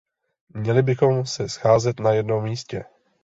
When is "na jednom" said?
1.99-2.43